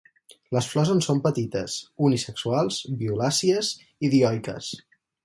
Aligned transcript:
Les 0.55 0.67
flors 0.69 0.91
en 0.93 1.01
són 1.07 1.19
petites, 1.27 1.75
unisexuals, 2.07 2.79
violàcies 3.03 3.71
i 4.09 4.13
dioiques. 4.15 4.73